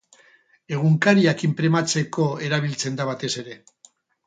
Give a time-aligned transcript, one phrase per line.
[0.77, 3.57] Egunkariak inprimatzeko erabiltzen da batez ere.